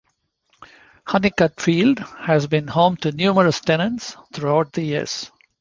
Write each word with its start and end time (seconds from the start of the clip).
Hunnicutt 1.05 1.59
Field 1.61 1.99
has 1.99 2.47
been 2.47 2.67
home 2.67 2.97
to 2.97 3.11
numerous 3.11 3.59
tenants 3.61 4.17
throughout 4.33 4.73
the 4.73 4.81
years. 4.81 5.29